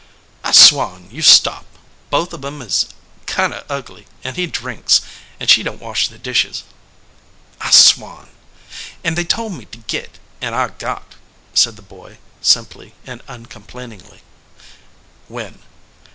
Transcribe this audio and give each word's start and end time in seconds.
"I 0.43 0.51
swan, 0.51 1.09
you 1.11 1.21
stop!" 1.21 1.63
"Both 2.09 2.33
of 2.33 2.43
em 2.43 2.63
is 2.63 2.87
kind 3.27 3.53
of 3.53 3.63
ugly, 3.69 4.07
and 4.23 4.35
he 4.35 4.47
drinks, 4.47 5.01
and 5.39 5.47
she 5.47 5.61
don 5.61 5.77
t 5.77 5.83
wash 5.85 6.07
the 6.07 6.17
dishes." 6.17 6.63
"I 7.59 7.69
swan!" 7.69 8.29
"And 9.03 9.15
they 9.15 9.25
told 9.25 9.53
me 9.53 9.65
to 9.65 9.77
git 9.77 10.17
and 10.41 10.55
I 10.55 10.69
got," 10.69 11.13
said 11.53 11.75
the 11.75 11.83
boy, 11.83 12.17
simply 12.41 12.95
and 13.05 13.21
uncomplainingly. 13.27 14.23
"When?" 15.27 15.59